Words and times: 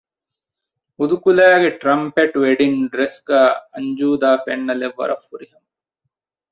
ހުދުކުލައިގެ 0.97 1.69
ޓްރަންޕެޓް 1.81 2.35
ވެޑިންގ 2.43 2.81
ޑްރެސް 2.91 3.19
ގައި 3.27 3.53
އަންޖޫދާ 3.73 4.29
ފެންނަލެއް 4.45 4.97
ވަރަށް 4.99 5.25
ފުރިހަމަ 5.27 5.67